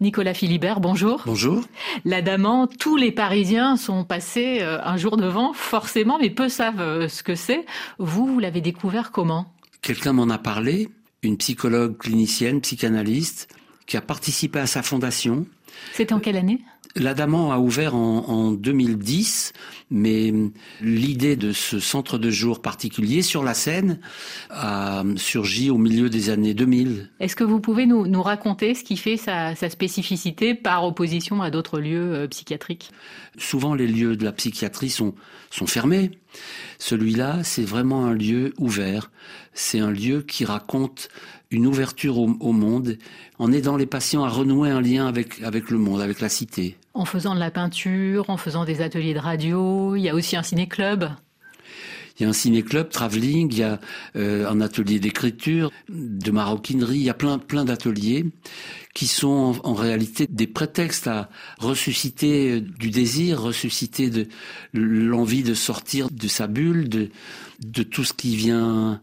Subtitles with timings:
[0.00, 1.22] Nicolas Philibert, bonjour.
[1.26, 1.64] Bonjour.
[2.04, 7.08] L'Adamant, tous les Parisiens sont passés euh, un jour devant, forcément, mais peu savent euh,
[7.08, 7.66] ce que c'est.
[7.98, 9.52] Vous, vous l'avez découvert comment?
[9.82, 10.88] Quelqu'un m'en a parlé,
[11.22, 13.48] une psychologue clinicienne, psychanalyste,
[13.86, 15.46] qui a participé à sa fondation.
[15.92, 16.60] C'est en quelle année?
[16.98, 19.52] L'Adamant a ouvert en, en 2010,
[19.90, 20.32] mais
[20.80, 24.00] l'idée de ce centre de jour particulier sur la Seine
[24.50, 27.10] a surgi au milieu des années 2000.
[27.20, 31.40] Est-ce que vous pouvez nous, nous raconter ce qui fait sa, sa spécificité par opposition
[31.42, 32.90] à d'autres lieux euh, psychiatriques?
[33.38, 35.14] Souvent, les lieux de la psychiatrie sont,
[35.50, 36.10] sont fermés.
[36.78, 39.10] Celui-là, c'est vraiment un lieu ouvert.
[39.52, 41.08] C'est un lieu qui raconte
[41.50, 42.98] une ouverture au, monde
[43.38, 46.76] en aidant les patients à renouer un lien avec, avec le monde, avec la cité.
[46.94, 50.36] En faisant de la peinture, en faisant des ateliers de radio, il y a aussi
[50.36, 51.10] un ciné-club.
[52.18, 53.80] Il y a un ciné-club, travelling, il y a
[54.16, 58.26] euh, un atelier d'écriture, de maroquinerie, il y a plein, plein d'ateliers
[58.94, 64.26] qui sont en, en, réalité des prétextes à ressusciter euh, du désir, ressusciter de
[64.72, 67.10] l'envie de sortir de sa bulle, de,
[67.64, 69.00] de tout ce qui vient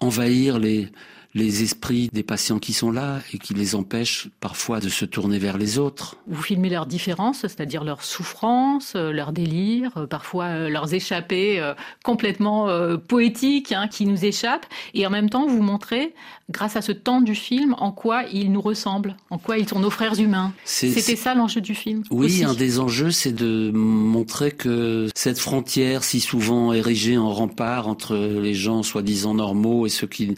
[0.00, 0.90] envahir les,
[1.34, 5.38] les esprits des patients qui sont là et qui les empêchent parfois de se tourner
[5.38, 6.16] vers les autres.
[6.26, 11.72] Vous filmez leurs différences, c'est-à-dire leurs souffrances, euh, leurs délires, euh, parfois euh, leurs échappées
[12.04, 12.68] complètement
[13.08, 16.14] poétiques hein, qui nous échappent, et en même temps vous montrez,
[16.50, 19.80] grâce à ce temps du film, en quoi ils nous ressemblent, en quoi ils sont
[19.80, 20.52] nos frères humains.
[20.64, 22.02] C'était ça l'enjeu du film.
[22.10, 22.44] Oui, aussi.
[22.44, 28.16] un des enjeux, c'est de montrer que cette frontière, si souvent érigée en rempart entre
[28.16, 30.34] les gens soi-disant normaux et ceux qui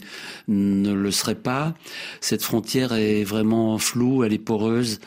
[0.47, 1.73] ne le serait pas.
[2.21, 4.99] Cette frontière est vraiment floue, elle est poreuse.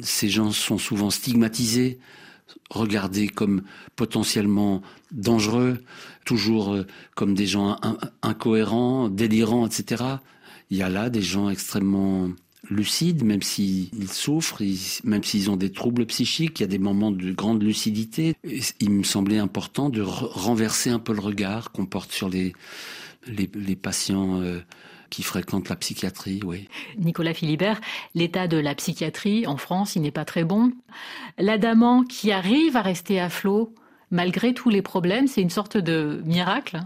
[0.00, 1.98] Ces gens sont souvent stigmatisés,
[2.70, 3.64] regardés comme
[3.96, 5.82] potentiellement dangereux,
[6.24, 7.76] toujours euh, comme des gens
[8.22, 10.04] incohérents, délirants, etc.
[10.70, 12.30] Il y a là des gens extrêmement
[12.70, 14.62] lucides, même s'ils souffrent,
[15.04, 18.36] même s'ils ont des troubles psychiques, il y a des moments de grande lucidité.
[18.80, 22.52] Il me semblait important de renverser un peu le regard qu'on porte sur les,
[23.26, 24.60] les, patients euh,
[25.10, 26.68] qui fréquentent la psychiatrie, oui.
[26.98, 27.80] Nicolas Philibert,
[28.14, 30.72] l'état de la psychiatrie en France, il n'est pas très bon.
[31.38, 33.74] L'adamant qui arrive à rester à flot,
[34.12, 36.82] malgré tous les problèmes, c'est une sorte de miracle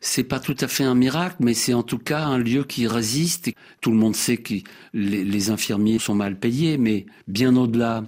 [0.00, 2.86] C'est pas tout à fait un miracle, mais c'est en tout cas un lieu qui
[2.86, 3.50] résiste.
[3.80, 4.54] Tout le monde sait que
[4.94, 8.04] les, infirmiers sont mal payés, mais bien au-delà,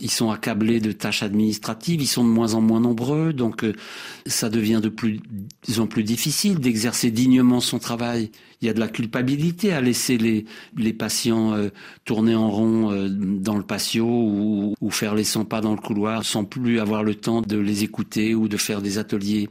[0.00, 3.72] ils sont accablés de tâches administratives, ils sont de moins en moins nombreux, donc euh,
[4.26, 5.20] ça devient de plus
[5.78, 8.30] en plus difficile d'exercer dignement son travail.
[8.60, 10.44] Il y a de la culpabilité à laisser les,
[10.76, 11.70] les patients euh,
[12.04, 15.80] tourner en rond euh, dans le patio ou, ou faire les 100 pas dans le
[15.80, 17.91] couloir sans plus avoir le temps de les écouter
[18.34, 19.48] ou de faire des ateliers.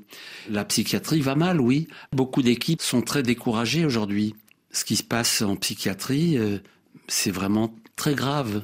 [0.49, 1.87] La psychiatrie va mal, oui.
[2.11, 4.35] Beaucoup d'équipes sont très découragées aujourd'hui.
[4.71, 6.59] Ce qui se passe en psychiatrie, euh,
[7.07, 8.63] c'est vraiment très grave.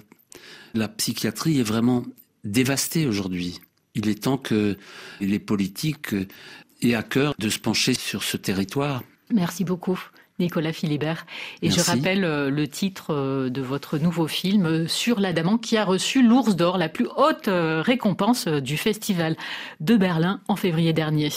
[0.73, 2.03] La psychiatrie est vraiment
[2.43, 3.59] dévastée aujourd'hui.
[3.95, 4.77] Il est temps que
[5.19, 6.15] les politiques
[6.81, 9.03] aient à cœur de se pencher sur ce territoire.
[9.33, 9.99] Merci beaucoup.
[10.39, 11.25] Nicolas Philibert.
[11.61, 11.79] Et Merci.
[11.79, 15.85] je rappelle euh, le titre euh, de votre nouveau film euh, sur l'Adamant qui a
[15.85, 19.35] reçu l'Ours d'Or, la plus haute récompense du Festival
[19.79, 21.29] de Berlin en février dernier.